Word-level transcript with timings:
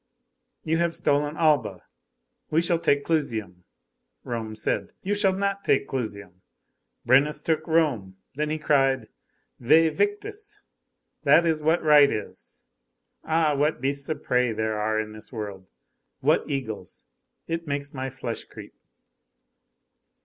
You 0.63 0.77
have 0.79 0.95
stolen 0.95 1.37
Alba, 1.37 1.83
we 2.49 2.59
shall 2.59 2.79
take 2.79 3.05
Clusium.' 3.05 3.65
Rome 4.23 4.55
said: 4.55 4.93
'You 5.03 5.13
shall 5.13 5.31
not 5.33 5.63
take 5.63 5.85
Clusium.' 5.87 6.41
Brennus 7.05 7.39
took 7.43 7.67
Rome. 7.67 8.17
Then 8.33 8.49
he 8.49 8.57
cried: 8.57 9.09
'Væ 9.61 9.91
victis!' 9.91 10.57
That 11.21 11.45
is 11.45 11.61
what 11.61 11.83
right 11.83 12.09
is. 12.09 12.61
Ah! 13.25 13.53
what 13.55 13.79
beasts 13.79 14.09
of 14.09 14.23
prey 14.23 14.51
there 14.51 14.79
are 14.79 14.99
in 14.99 15.11
this 15.13 15.31
world! 15.31 15.67
What 16.19 16.49
eagles! 16.49 17.03
It 17.47 17.67
makes 17.67 17.93
my 17.93 18.09
flesh 18.09 18.45
creep." 18.45 18.73